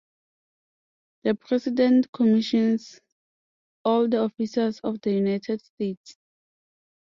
The 1.21 1.35
President 1.35 2.11
commissions 2.11 2.99
all 3.85 4.07
the 4.09 4.17
Officers 4.17 4.79
of 4.79 4.99
the 5.01 5.13
United 5.13 5.61
States. 5.63 6.17